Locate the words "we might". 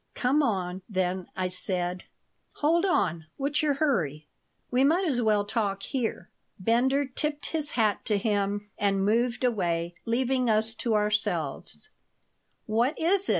4.71-5.07